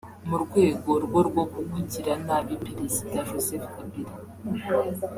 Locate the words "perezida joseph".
2.65-3.65